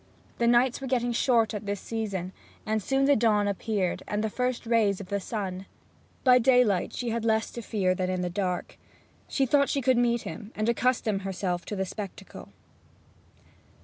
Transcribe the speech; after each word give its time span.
The 0.39 0.47
nights 0.47 0.81
were 0.81 0.87
getting 0.87 1.11
short 1.11 1.53
at 1.53 1.67
this 1.67 1.79
season, 1.79 2.33
and 2.65 2.81
soon 2.81 3.05
the 3.05 3.15
dawn 3.15 3.47
appeared, 3.47 4.01
and 4.07 4.23
the 4.23 4.31
first 4.31 4.65
rays 4.65 4.99
of 4.99 5.09
the 5.09 5.19
sun. 5.19 5.67
By 6.23 6.39
daylight 6.39 6.91
she 6.91 7.09
had 7.11 7.23
less 7.23 7.51
fear 7.51 7.93
than 7.93 8.09
in 8.09 8.21
the 8.21 8.29
dark. 8.31 8.79
She 9.27 9.45
thought 9.45 9.69
she 9.69 9.79
could 9.79 9.97
meet 9.99 10.23
him, 10.23 10.51
and 10.55 10.67
accustom 10.67 11.19
herself 11.19 11.65
to 11.65 11.75
the 11.75 11.85
spectacle. 11.85 12.49